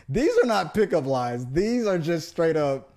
[0.10, 1.46] These are not pickup lines.
[1.52, 2.90] These are just straight up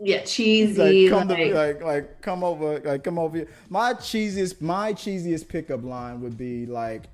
[0.00, 1.08] Yeah, like cheesy.
[1.08, 3.48] come like, to, like like come over like come over here.
[3.68, 7.04] My cheesiest my cheesiest pickup line would be like,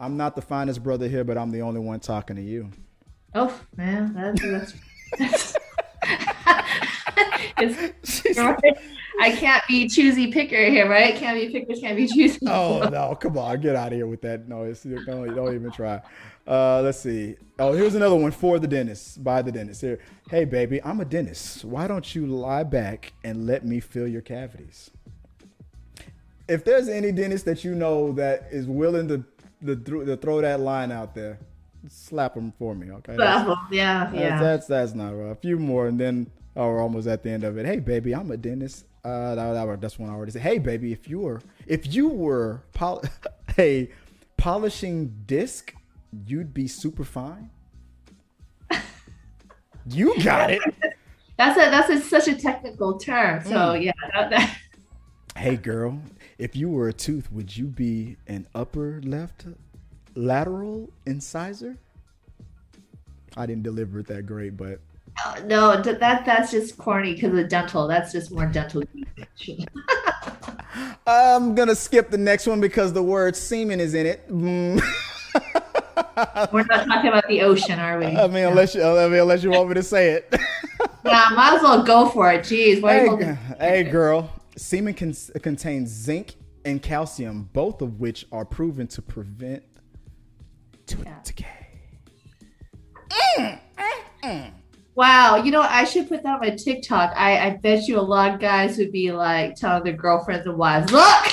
[0.00, 2.70] I'm not the finest brother here, but I'm the only one talking to you.
[3.34, 4.74] oh man, that's,
[5.18, 5.56] that's
[9.20, 11.14] I can't be choosy picker here, right?
[11.14, 12.38] Can't be pickers, can't be choosy.
[12.46, 14.82] Oh no, come on, get out of here with that noise.
[14.82, 16.02] Don't, don't even try.
[16.46, 17.36] Uh, let's see.
[17.58, 19.22] Oh, here's another one for the dentist.
[19.22, 19.80] By the dentist.
[19.80, 20.00] Here.
[20.28, 21.64] Hey baby, I'm a dentist.
[21.64, 24.90] Why don't you lie back and let me fill your cavities?
[26.48, 29.24] If there's any dentist that you know that is willing to
[29.64, 31.38] to, to throw that line out there,
[31.88, 33.16] slap them for me, okay?
[33.16, 34.40] That's- yeah, that's, yeah.
[34.40, 35.30] that's that's not right.
[35.30, 37.66] A few more, and then oh, we're almost at the end of it.
[37.66, 38.84] Hey, baby, I'm a dentist.
[39.04, 40.42] Uh, that, that, that's one I already said.
[40.42, 43.02] Hey, baby, if you were if you were pol-
[43.58, 43.90] a
[44.36, 45.74] polishing disc,
[46.26, 47.50] you'd be super fine.
[49.86, 50.62] You got it.
[51.36, 53.42] That's a that's a, such a technical term.
[53.44, 53.84] So Mm.
[53.84, 54.58] yeah, that, that,
[55.36, 56.00] Hey, girl,
[56.38, 59.44] if you were a tooth, would you be an upper left
[60.14, 61.76] lateral incisor?
[63.36, 64.80] I didn't deliver it that great, but
[65.24, 67.86] Uh, no, that that's just corny because of dental.
[67.86, 68.82] That's just more dental.
[71.06, 74.28] I'm gonna skip the next one because the word semen is in it.
[74.28, 74.82] Mm.
[76.52, 78.06] We're not talking about the ocean, are we?
[78.06, 80.34] I mean, unless you, I mean, unless you want me to say it.
[81.04, 82.42] yeah, might as well go for it.
[82.42, 83.36] Jeez, why are you hey, holding?
[83.58, 89.62] hey, girl, semen can, contains zinc and calcium, both of which are proven to prevent
[90.86, 91.18] tooth Yeah.
[91.22, 91.46] decay.
[93.38, 94.50] Mm, mm, mm.
[94.96, 97.12] Wow, you know I should put that on my TikTok.
[97.16, 100.56] I I bet you a lot of guys would be like telling their girlfriends and
[100.56, 101.24] wives, "Look,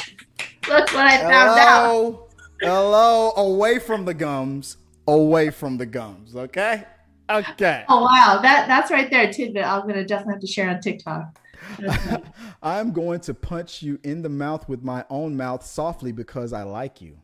[0.68, 2.28] look what I found out." Hello,
[2.62, 6.36] hello, away from the gums, away from the gums.
[6.36, 6.86] Okay,
[7.30, 7.86] okay.
[7.88, 9.64] Oh wow, that that's right there, tidbit.
[9.64, 11.40] I'm gonna definitely have to share on TikTok.
[12.64, 16.64] I'm going to punch you in the mouth with my own mouth softly because I
[16.64, 17.20] like you.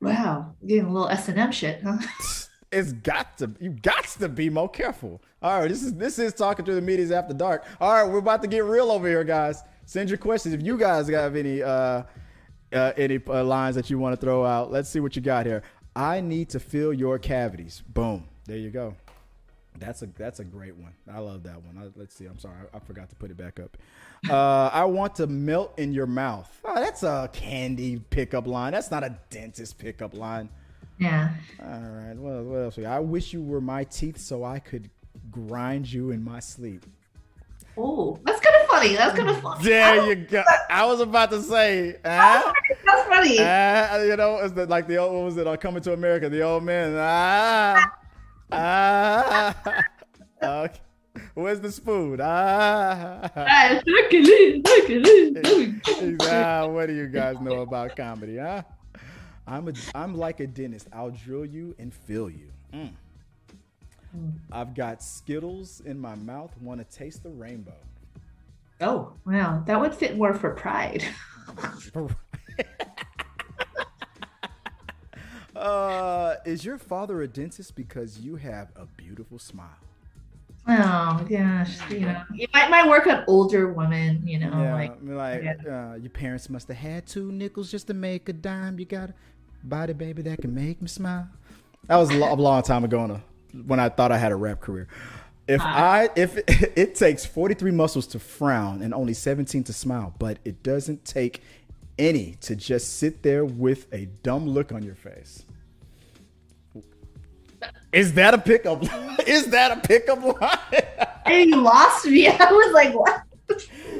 [0.00, 1.98] Wow, getting a little S and M shit, huh?
[2.72, 5.22] It's got to you got to be more careful.
[5.40, 7.64] All right, this is this is talking through the medias after dark.
[7.80, 9.62] All right, we're about to get real over here, guys.
[9.84, 12.02] Send your questions if you guys have any uh,
[12.72, 14.72] uh any uh, lines that you want to throw out.
[14.72, 15.62] Let's see what you got here.
[15.94, 17.82] I need to fill your cavities.
[17.88, 18.24] Boom.
[18.44, 18.94] There you go.
[19.78, 20.92] That's a that's a great one.
[21.12, 21.78] I love that one.
[21.78, 22.26] I, let's see.
[22.26, 23.76] I'm sorry, I, I forgot to put it back up.
[24.28, 26.50] Uh, I want to melt in your mouth.
[26.64, 28.72] Oh, that's a candy pickup line.
[28.72, 30.48] That's not a dentist pickup line.
[30.98, 31.30] Yeah.
[31.62, 32.14] All right.
[32.16, 32.78] Well, what else?
[32.78, 34.90] I wish you were my teeth so I could
[35.30, 36.86] grind you in my sleep.
[37.78, 38.96] Oh, that's kind of funny.
[38.96, 39.64] That's kind of funny.
[39.64, 40.42] There you go.
[40.70, 42.52] I was about to say, huh?
[42.86, 43.36] That's funny.
[43.38, 46.30] Ah, you know, it's the, like the old, what was it on Coming to America?
[46.30, 46.94] The old man.
[46.98, 47.92] Ah,
[48.52, 49.82] ah.
[50.42, 50.80] Okay.
[51.32, 52.20] Where's the spoon?
[52.22, 53.30] Ah.
[53.34, 55.86] Ah, look at it, look at it.
[56.20, 58.62] He's, ah, what do you guys know about comedy, huh?
[59.46, 60.88] I'm a, I'm like a dentist.
[60.92, 62.50] I'll drill you and fill you.
[62.72, 62.90] Mm.
[64.50, 66.52] I've got Skittles in my mouth.
[66.60, 67.76] Want to taste the rainbow?
[68.80, 69.62] Oh, wow.
[69.66, 71.04] That would fit more for pride.
[75.56, 79.68] uh, is your father a dentist because you have a beautiful smile?
[80.68, 84.96] Oh gosh, you know, it might, might work on older women, you know, Yeah, like
[85.00, 85.90] like yeah.
[85.92, 88.76] uh, your parents must have had two nickels just to make a dime.
[88.80, 89.14] You got a
[89.68, 91.28] body, baby, that can make me smile.
[91.88, 93.20] That was a lo- a long time ago
[93.66, 94.88] when I thought I had a rap career.
[95.48, 96.44] If I if it,
[96.76, 101.42] it takes 43 muscles to frown and only 17 to smile, but it doesn't take
[101.98, 105.44] any to just sit there with a dumb look on your face.
[107.92, 108.82] Is that a pickup?
[108.82, 109.16] line?
[109.26, 110.82] Is that a pickup line?
[111.26, 112.26] and you lost me.
[112.28, 113.22] I was like, what?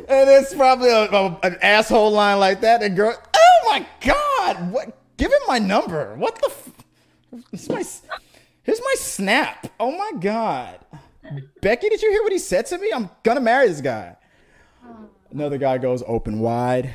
[0.09, 2.83] And it's probably a, a- an asshole line like that.
[2.83, 4.97] And girl, oh my god, what?
[5.17, 6.15] Give him my number.
[6.17, 6.51] What the?
[6.51, 6.71] F-
[7.51, 7.85] here's my,
[8.63, 9.67] here's my snap.
[9.81, 10.79] Oh my god,
[11.61, 12.91] Becky, did you hear what he said to me?
[12.95, 14.17] I'm gonna marry this guy.
[15.31, 16.93] Another guy goes open wide.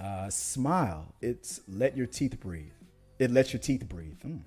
[0.00, 1.12] Uh, smile.
[1.20, 2.72] It's let your teeth breathe.
[3.18, 4.18] It lets your teeth breathe.
[4.24, 4.40] Mm.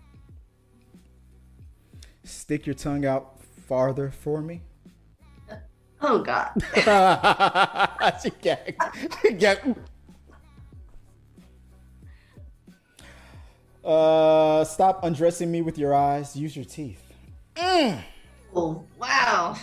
[2.24, 4.62] Stick your tongue out farther for me.
[6.02, 6.52] Oh God.
[8.24, 8.82] she gagged.
[9.22, 9.76] She gagged.
[13.84, 16.36] Uh, stop undressing me with your eyes.
[16.36, 17.02] Use your teeth.
[18.54, 19.56] Oh wow.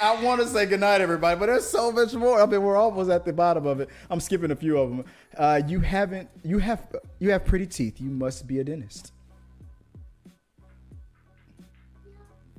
[0.00, 2.42] I want to say goodnight, everybody, but there's so much more.
[2.42, 3.88] I mean, we're almost at the bottom of it.
[4.10, 5.04] I'm skipping a few of them.
[5.38, 6.28] Uh, you haven't.
[6.42, 6.92] You have.
[7.20, 8.00] You have pretty teeth.
[8.00, 9.12] You must be a dentist.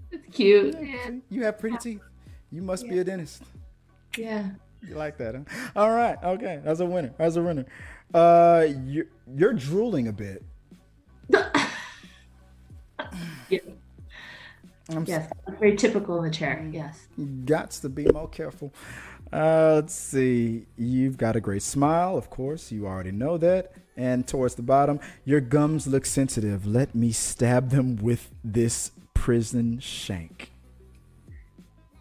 [0.10, 0.76] It's cute.
[0.82, 1.10] Yeah.
[1.30, 2.02] You have pretty teeth.
[2.50, 3.44] You must be a dentist.
[4.18, 4.52] yeah.
[4.88, 5.70] You like that, huh?
[5.76, 6.18] All right.
[6.24, 6.60] Okay.
[6.64, 7.14] That's a winner.
[7.18, 7.66] That's a winner.
[8.14, 10.44] Uh, you're, you're drooling a bit.
[13.50, 13.60] Yeah.
[14.90, 15.32] I'm Yes.
[15.60, 16.68] Very typical in the chair.
[16.72, 17.08] Yes.
[17.20, 18.74] Gots to be more careful.
[19.32, 20.66] Uh, let's see.
[20.78, 22.72] You've got a great smile, of course.
[22.72, 23.74] You already know that.
[23.96, 26.66] And towards the bottom, your gums look sensitive.
[26.66, 30.52] Let me stab them with this prison shank.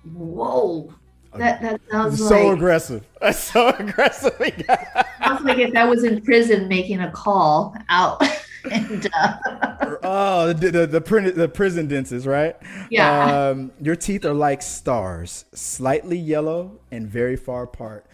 [0.04, 0.94] Whoa.
[1.36, 3.06] That that sounds so like aggressive.
[3.20, 4.34] That's so aggressive.
[4.38, 8.22] sounds like if I was in prison making a call out.
[8.70, 12.56] and uh, oh, the, the, the, prison- the prison dentist, right?
[12.90, 13.48] Yeah.
[13.48, 18.06] Um, your teeth are like stars, slightly yellow and very far apart.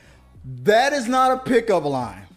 [0.45, 2.29] That is not a pickup line.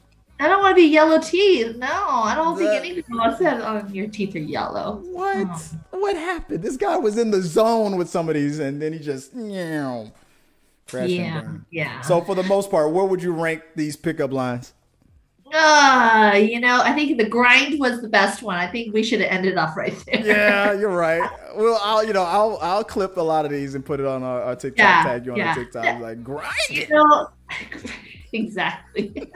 [0.41, 1.77] I don't want to be yellow teeth.
[1.77, 5.01] No, I don't That- think anything else said oh, your teeth are yellow.
[5.11, 5.47] What?
[5.93, 5.99] Oh.
[5.99, 6.63] What happened?
[6.63, 10.05] This guy was in the zone with some of these, and then he just yeah,
[10.91, 12.01] crash Yeah, yeah.
[12.01, 14.73] So for the most part, where would you rank these pickup lines?
[15.53, 18.55] Uh, you know, I think the grind was the best one.
[18.55, 20.25] I think we should have ended off right there.
[20.25, 21.29] Yeah, you're right.
[21.55, 24.23] Well, I'll you know I'll I'll clip a lot of these and put it on
[24.23, 25.53] our, our TikTok Yeah, tag you on yeah.
[25.53, 27.29] TikTok like grind You know,
[28.33, 29.13] exactly.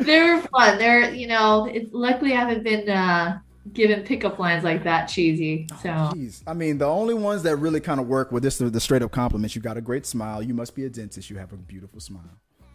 [0.00, 0.78] they were fun.
[0.78, 3.38] They're, you know, it, luckily I haven't been uh,
[3.72, 5.66] given pickup lines like that cheesy.
[5.72, 6.42] Oh, so Jeez.
[6.46, 9.02] I mean, the only ones that really kind of work with this are the straight
[9.02, 9.54] up compliments.
[9.56, 10.42] You got a great smile.
[10.42, 11.30] You must be a dentist.
[11.30, 12.22] You have a beautiful smile.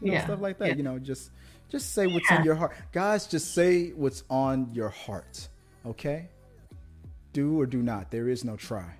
[0.01, 0.23] You know, Yeah.
[0.25, 0.69] stuff like that.
[0.69, 0.75] Yeah.
[0.75, 1.31] You know, just
[1.69, 2.73] just say what's in your heart.
[2.91, 5.47] Guys, just say what's on your heart.
[5.85, 6.29] Okay?
[7.33, 8.11] Do or do not.
[8.11, 8.95] There is no try.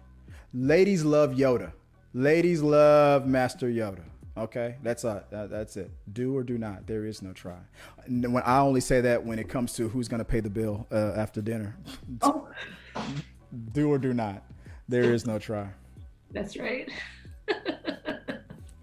[0.54, 1.72] Ladies love Yoda.
[2.14, 4.02] Ladies love Master Yoda.
[4.36, 5.92] Okay, that's uh, that's it.
[6.12, 6.88] Do or do not.
[6.88, 7.60] There is no try.
[8.08, 11.14] When I only say that when it comes to who's gonna pay the bill uh,
[11.16, 11.76] after dinner.
[12.24, 12.48] oh,
[13.74, 14.44] do or do not.
[14.90, 15.70] There is no try.
[16.32, 16.90] that's right.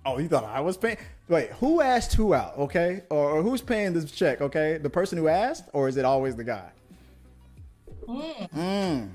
[0.07, 0.97] Oh, you thought I was paying?
[1.29, 2.57] Wait, who asked who out?
[2.59, 4.41] Okay, or, or who's paying this check?
[4.41, 6.71] Okay, the person who asked, or is it always the guy?
[8.09, 9.11] Mm.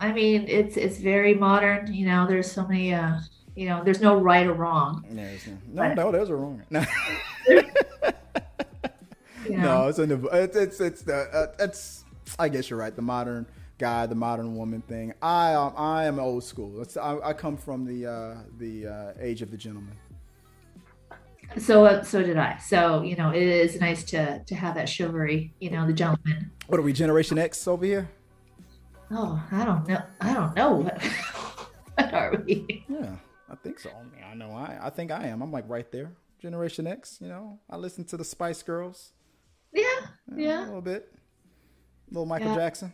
[0.00, 1.92] I mean, it's it's very modern.
[1.92, 2.94] You know, there's so many.
[2.94, 3.18] Uh,
[3.58, 5.04] you know, there's no right or wrong.
[5.10, 6.62] There's no, no, no, there's a wrong.
[6.70, 6.84] No,
[9.48, 9.82] You know?
[9.82, 12.04] no, it's, a, it's it's it's the uh, it's.
[12.38, 12.94] I guess you're right.
[12.94, 13.46] The modern
[13.78, 15.14] guy, the modern woman thing.
[15.22, 16.80] I um, I am old school.
[16.82, 19.96] It's, I, I come from the uh, the uh, age of the gentleman.
[21.56, 22.58] So uh, so did I.
[22.58, 25.52] So you know, it is nice to to have that chivalry.
[25.58, 26.52] You know, the gentleman.
[26.68, 28.08] What are we, Generation X over here?
[29.10, 30.02] Oh, I don't know.
[30.20, 30.82] I don't know.
[31.94, 32.84] What are we?
[32.88, 33.16] Yeah,
[33.50, 33.90] I think so.
[33.90, 34.78] I, mean, I know I.
[34.82, 35.42] I think I am.
[35.42, 36.12] I'm like right there.
[36.40, 37.18] Generation X.
[37.20, 39.12] You know, I listen to the Spice Girls.
[39.72, 39.82] Yeah,
[40.32, 41.12] uh, A yeah, little bit.
[42.10, 42.56] little Michael Yeah.
[42.56, 42.92] Jackson.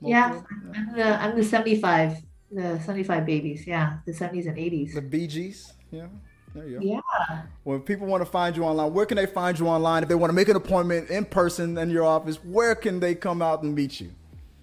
[0.00, 0.34] Little yeah.
[0.34, 0.42] yeah.
[0.74, 2.16] I'm the I'm the 75,
[2.50, 3.66] the 75 babies.
[3.66, 4.94] Yeah, the 70s and 80s.
[4.94, 5.72] The Bee Gees.
[5.90, 6.06] Yeah.
[6.54, 6.84] There you go.
[6.86, 7.42] Yeah.
[7.64, 10.02] When people want to find you online, where can they find you online?
[10.02, 13.14] If they want to make an appointment in person in your office, where can they
[13.14, 14.10] come out and meet you?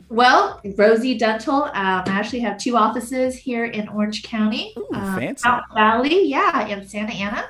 [0.10, 1.64] Well, Rosie Dental.
[1.64, 5.48] Um, I actually have two offices here in Orange County, Ooh, um, fancy.
[5.74, 7.46] Valley, yeah, in Santa Ana.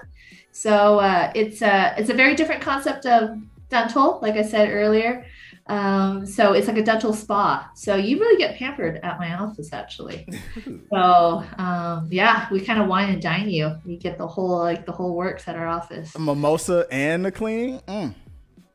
[0.51, 3.37] So uh, it's a it's a very different concept of
[3.69, 5.25] dental, like I said earlier.
[5.67, 7.69] Um, so it's like a dental spa.
[7.75, 10.27] So you really get pampered at my office, actually.
[10.91, 13.75] So um, yeah, we kind of wine and dine you.
[13.85, 16.15] You get the whole like the whole works at our office.
[16.15, 17.79] A mimosa and the cleaning.
[17.87, 18.15] Mm.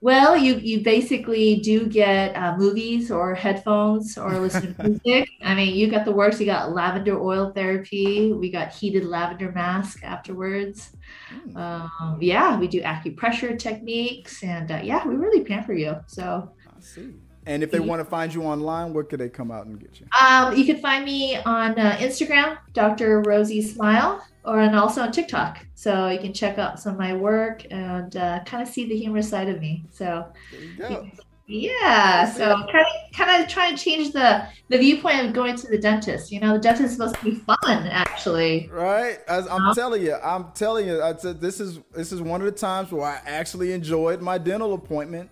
[0.05, 5.31] Well, you you basically do get uh, movies or headphones or listen to music.
[5.43, 6.39] I mean, you got the works.
[6.39, 8.31] You got lavender oil therapy.
[8.31, 10.95] We got heated lavender mask afterwards.
[11.33, 11.57] Mm.
[11.57, 15.97] Um, yeah, we do acupressure techniques, and uh, yeah, we really pamper you.
[16.07, 17.15] So I see.
[17.47, 20.01] And if they want to find you online, where could they come out and get
[20.01, 20.07] you?
[20.19, 23.21] um, you can find me on uh, Instagram, Dr.
[23.21, 25.65] Rosie Smile, or and also on TikTok.
[25.75, 28.97] So you can check out some of my work and uh, kind of see the
[28.97, 29.85] humorous side of me.
[29.91, 31.07] So There you go.
[31.47, 35.67] Yeah, so kind of kind of trying to change the the viewpoint of going to
[35.69, 36.33] the dentist.
[36.33, 38.71] You know, the dentist is supposed to be fun, actually.
[38.73, 39.75] Right, As I'm Uh-huh.
[39.75, 41.03] telling you, I'm telling you.
[41.03, 44.39] I said this is this is one of the times where I actually enjoyed my
[44.39, 45.29] dental appointment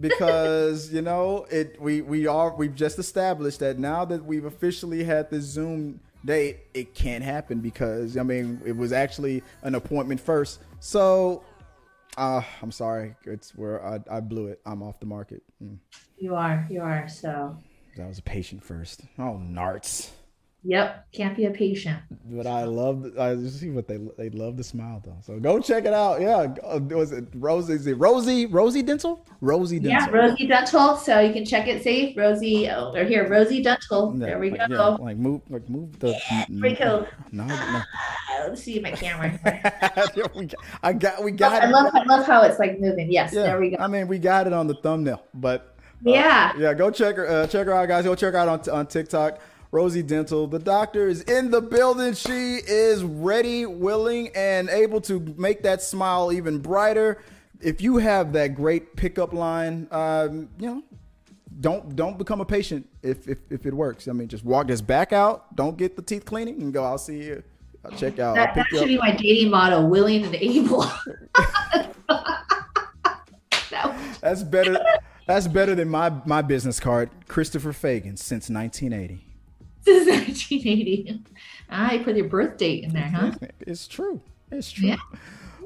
[0.00, 1.80] because you know it.
[1.80, 6.58] We we are we've just established that now that we've officially had the Zoom date,
[6.72, 10.60] it can't happen because I mean it was actually an appointment first.
[10.80, 11.42] So,
[12.16, 14.60] uh, I'm sorry, it's where I I blew it.
[14.66, 15.42] I'm off the market.
[15.62, 15.78] Mm.
[16.16, 17.08] You are, you are.
[17.08, 17.56] So,
[17.96, 19.02] that was a patient first.
[19.18, 20.10] Oh, narts.
[20.64, 21.98] Yep, can't be a patient.
[22.26, 25.16] But I love, I see what they they love to smile though.
[25.22, 26.20] So go check it out.
[26.20, 27.74] Yeah, uh, was it Rosie?
[27.74, 28.46] Is it Rosie?
[28.46, 29.26] Rosie Dental?
[29.40, 30.12] Rosie Dental.
[30.14, 30.96] Yeah, Rosie Dental.
[30.96, 32.16] So you can check it safe.
[32.16, 33.28] Rosie, oh, they're here.
[33.28, 34.14] Rosie Dental.
[34.16, 34.96] Yeah, there we like, go.
[34.98, 36.14] yeah, like move, like move the.
[36.78, 37.06] Cool.
[37.32, 37.82] No, no.
[38.48, 39.38] Let's see my camera.
[40.14, 43.10] Yeah, got, I got, we Oh, got I love, I love how it's like moving.
[43.10, 43.76] Yes, Yeah, there we go.
[43.80, 46.52] I mean, we got it on the thumbnail, but Yeah.
[46.56, 48.04] yeah, go check her, uh, check her out, guys.
[48.04, 49.40] Go check her out on on TikTok.
[49.74, 50.46] Rosie Dental.
[50.46, 52.14] The doctor is in the building.
[52.14, 57.20] She is ready, willing, and able to make that smile even brighter.
[57.60, 60.82] If you have that great pickup line, um, you know,
[61.60, 64.06] don't don't become a patient if, if if it works.
[64.06, 65.56] I mean, just walk this back out.
[65.56, 66.84] Don't get the teeth cleaning and go.
[66.84, 67.42] I'll see you.
[67.84, 68.36] I'll check out.
[68.36, 68.86] That, that should up.
[68.86, 70.82] be my dating motto: willing and able.
[70.82, 71.96] That-
[74.22, 74.78] That's better.
[75.26, 77.10] That's better than my my business card.
[77.26, 79.33] Christopher Fagan since 1980.
[79.84, 80.08] This is
[80.52, 81.20] 1980.
[81.70, 83.32] Ah, you put your birth date in there, huh?
[83.60, 84.20] It's true.
[84.50, 84.88] It's true.
[84.88, 84.96] Yeah.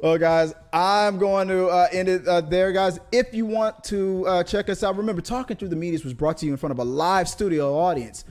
[0.03, 3.01] Well, guys, I'm going to uh, end it uh, there, guys.
[3.11, 6.39] If you want to uh, check us out, remember, Talking Through the Medias was brought
[6.39, 8.25] to you in front of a live studio audience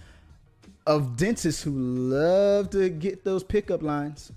[0.85, 4.31] of dentists who love to get those pickup lines.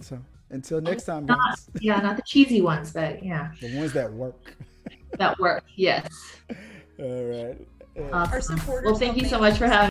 [0.00, 3.92] So until next time, Not, guys, yeah, not the cheesy ones, but yeah, the ones
[3.94, 4.54] that work.
[5.18, 5.64] that work.
[5.74, 6.08] Yes.
[7.00, 7.66] All right.
[8.12, 8.58] Awesome.
[8.58, 9.90] supporters Well, thank you so much for having.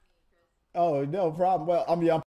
[0.77, 1.67] Oh, no problem.
[1.67, 2.21] Well, I mean, I'm